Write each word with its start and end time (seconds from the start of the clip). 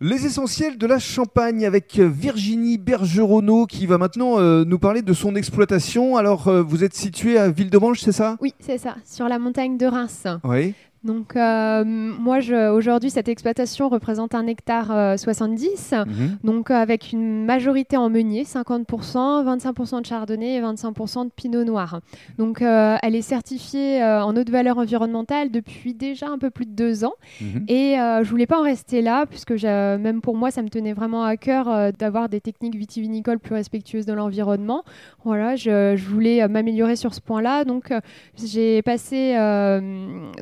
Les 0.00 0.26
essentiels 0.26 0.78
de 0.78 0.86
la 0.86 1.00
Champagne 1.00 1.66
avec 1.66 1.98
Virginie 1.98 2.78
Bergeronneau 2.78 3.66
qui 3.66 3.84
va 3.84 3.98
maintenant 3.98 4.38
euh, 4.38 4.64
nous 4.64 4.78
parler 4.78 5.02
de 5.02 5.12
son 5.12 5.34
exploitation. 5.34 6.16
Alors, 6.16 6.46
euh, 6.46 6.62
vous 6.62 6.84
êtes 6.84 6.94
situé 6.94 7.36
à 7.36 7.50
Ville-de-Manche, 7.50 8.02
c'est 8.02 8.12
ça? 8.12 8.36
Oui, 8.40 8.54
c'est 8.60 8.78
ça, 8.78 8.94
sur 9.04 9.26
la 9.26 9.40
montagne 9.40 9.76
de 9.76 9.86
Reims. 9.86 10.24
Oui. 10.44 10.74
Donc, 11.04 11.36
euh, 11.36 11.84
moi, 11.84 12.38
aujourd'hui, 12.72 13.10
cette 13.10 13.28
exploitation 13.28 13.88
représente 13.88 14.34
un 14.34 14.46
hectare 14.46 15.18
70, 15.18 15.94
Mhm. 16.06 16.38
donc 16.44 16.70
avec 16.70 17.12
une 17.12 17.44
majorité 17.44 17.96
en 17.96 18.10
meunier, 18.10 18.44
50%, 18.44 19.44
25% 19.44 20.00
de 20.00 20.06
chardonnay 20.06 20.56
et 20.56 20.60
25% 20.60 21.24
de 21.24 21.30
pinot 21.30 21.64
noir. 21.64 22.00
Donc, 22.38 22.62
euh, 22.62 22.96
elle 23.02 23.14
est 23.14 23.22
certifiée 23.22 24.02
euh, 24.02 24.22
en 24.24 24.36
haute 24.36 24.50
valeur 24.50 24.78
environnementale 24.78 25.50
depuis 25.50 25.94
déjà 25.94 26.28
un 26.28 26.38
peu 26.38 26.50
plus 26.50 26.66
de 26.66 26.72
deux 26.72 27.04
ans. 27.04 27.14
Mhm. 27.40 27.64
Et 27.68 27.98
euh, 27.98 28.24
je 28.24 28.30
voulais 28.30 28.46
pas 28.46 28.58
en 28.58 28.64
rester 28.64 29.02
là, 29.02 29.26
puisque 29.26 29.52
même 29.52 30.20
pour 30.20 30.36
moi, 30.36 30.50
ça 30.50 30.62
me 30.62 30.68
tenait 30.68 30.92
vraiment 30.92 31.24
à 31.24 31.36
cœur 31.36 31.68
euh, 31.68 31.90
d'avoir 31.96 32.28
des 32.28 32.40
techniques 32.40 32.76
vitivinicoles 32.76 33.38
plus 33.38 33.54
respectueuses 33.54 34.06
de 34.06 34.12
l'environnement. 34.12 34.82
Voilà, 35.24 35.56
je, 35.56 35.94
je 35.96 36.08
voulais 36.08 36.42
euh, 36.42 36.48
m'améliorer 36.48 36.96
sur 36.96 37.14
ce 37.14 37.20
point-là. 37.20 37.64
Donc, 37.64 37.90
euh, 37.90 38.00
j'ai 38.36 38.82
passé 38.82 39.34
euh, 39.36 39.80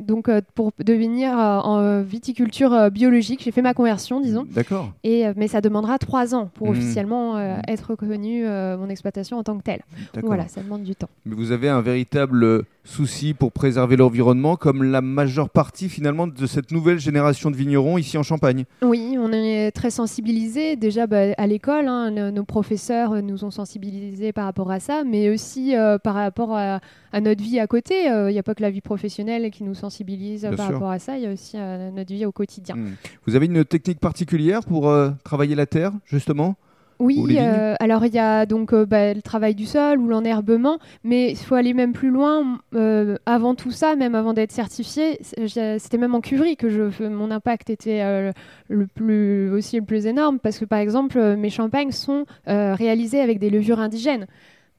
donc 0.01 0.29
euh, 0.29 0.41
pour 0.55 0.71
devenir 0.83 1.37
euh, 1.37 1.59
en 1.59 2.01
viticulture 2.01 2.73
euh, 2.73 2.89
biologique. 2.89 3.41
J'ai 3.43 3.51
fait 3.51 3.61
ma 3.61 3.73
conversion, 3.73 4.19
disons. 4.21 4.45
D'accord. 4.49 4.91
Et, 5.03 5.27
euh, 5.27 5.33
mais 5.35 5.47
ça 5.47 5.61
demandera 5.61 5.97
trois 5.99 6.33
ans 6.33 6.49
pour 6.53 6.67
Mhm. 6.67 6.73
officiellement 6.77 7.35
Mhm. 7.35 7.61
être 7.67 7.91
reconnue 7.91 8.45
mon 8.45 8.89
exploitation 8.89 9.37
en 9.37 9.43
tant 9.43 9.57
que 9.57 9.63
telle. 9.63 9.81
D'accord. 10.13 10.27
Voilà, 10.29 10.47
ça 10.47 10.61
demande 10.61 10.83
du 10.83 10.95
temps. 10.95 11.09
Mais 11.25 11.35
vous 11.35 11.51
avez 11.51 11.69
un 11.69 11.81
véritable 11.81 12.63
souci 12.87 13.33
pour 13.33 13.51
préserver 13.51 13.95
l'environnement, 13.95 14.55
comme 14.55 14.83
la 14.83 15.01
majeure 15.01 15.49
partie 15.49 15.89
finalement 15.89 16.27
de 16.27 16.45
cette 16.47 16.71
nouvelle 16.71 16.99
génération 16.99 17.51
de 17.51 17.55
vignerons 17.55 17.97
ici 17.97 18.17
en 18.17 18.23
Champagne. 18.23 18.65
Oui, 18.81 19.17
on 19.19 19.31
est 19.31 19.71
très 19.71 19.89
sensibilisés. 19.89 20.75
Déjà 20.75 21.07
bah, 21.07 21.33
à 21.37 21.47
l'école, 21.47 21.87
hein, 21.87 22.11
nos, 22.11 22.31
nos 22.31 22.43
professeurs 22.43 23.13
euh, 23.13 23.21
nous 23.21 23.43
ont 23.43 23.51
sensibilisés 23.51 24.31
par 24.33 24.45
rapport 24.45 24.71
à 24.71 24.79
ça, 24.79 25.03
mais 25.05 25.29
aussi 25.29 25.75
euh, 25.75 25.97
par 25.97 26.15
rapport 26.15 26.55
à, 26.55 26.79
à 27.11 27.21
notre 27.21 27.43
vie 27.43 27.59
à 27.59 27.67
côté. 27.67 28.05
Il 28.05 28.31
n'y 28.33 28.39
a 28.39 28.43
pas 28.43 28.55
que 28.55 28.61
la 28.63 28.71
vie 28.71 28.81
professionnelle 28.81 29.51
qui 29.51 29.63
nous 29.63 29.75
sensibilise 29.75 30.45
euh, 30.45 30.49
Bien 30.49 30.57
par 30.57 30.65
sûr. 30.67 30.75
rapport 30.75 30.91
à 30.91 30.99
ça, 30.99 31.17
il 31.17 31.23
y 31.23 31.27
a 31.27 31.31
aussi 31.31 31.57
euh, 31.57 31.91
notre 31.91 32.13
vie 32.13 32.25
au 32.25 32.31
quotidien. 32.31 32.75
Hmm. 32.75 32.95
Vous 33.25 33.35
avez 33.35 33.45
une 33.45 33.63
technique 33.65 33.99
particulière 33.99 34.61
pour 34.61 34.89
euh, 34.89 35.11
travailler 35.23 35.55
la 35.55 35.65
terre, 35.65 35.91
justement? 36.05 36.55
Oui, 36.99 37.37
euh, 37.37 37.75
alors 37.79 38.05
il 38.05 38.13
y 38.13 38.19
a 38.19 38.45
donc 38.45 38.73
euh, 38.73 38.85
bah, 38.85 39.13
le 39.13 39.21
travail 39.21 39.53
du 39.55 39.65
sol 39.65 39.99
ou 39.99 40.07
l'enherbement, 40.07 40.79
mais 41.03 41.31
il 41.31 41.37
faut 41.37 41.55
aller 41.55 41.73
même 41.73 41.93
plus 41.93 42.09
loin. 42.09 42.59
Euh, 42.75 43.17
avant 43.25 43.55
tout 43.55 43.71
ça, 43.71 43.95
même 43.95 44.15
avant 44.15 44.33
d'être 44.33 44.51
certifié, 44.51 45.19
c'était 45.21 45.97
même 45.97 46.15
en 46.15 46.21
cuverie 46.21 46.57
que 46.57 46.69
je, 46.69 47.07
mon 47.07 47.31
impact 47.31 47.69
était 47.69 48.31
le 48.67 48.87
plus, 48.87 49.51
aussi 49.51 49.77
le 49.77 49.85
plus 49.85 50.07
énorme, 50.07 50.39
parce 50.39 50.57
que 50.57 50.65
par 50.65 50.79
exemple, 50.79 51.35
mes 51.35 51.49
champagnes 51.49 51.91
sont 51.91 52.25
réalisées 52.45 53.21
avec 53.21 53.39
des 53.39 53.49
levures 53.49 53.79
indigènes. 53.79 54.25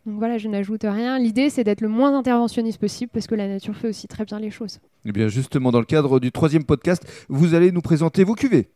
Donc 0.07 0.19
voilà, 0.19 0.39
je 0.39 0.49
n'ajoute 0.49 0.85
rien. 0.85 1.19
L'idée, 1.19 1.51
c'est 1.51 1.65
d'être 1.65 1.83
le 1.83 1.89
moins 1.89 2.17
interventionniste 2.17 2.81
possible, 2.81 3.11
parce 3.13 3.27
que 3.27 3.35
la 3.35 3.47
nature 3.47 3.77
fait 3.77 3.89
aussi 3.89 4.09
très 4.09 4.25
bien 4.25 4.41
les 4.41 4.51
choses. 4.51 4.79
Eh 5.05 5.13
bien, 5.13 5.29
justement, 5.29 5.71
dans 5.71 5.81
le 5.81 5.85
cadre 5.85 6.19
du 6.19 6.33
troisième 6.33 6.65
podcast, 6.65 7.03
vous 7.29 7.55
allez 7.55 7.73
nous 7.73 7.83
présenter 7.83 8.25
vos 8.25 8.35
cuvées. 8.35 8.67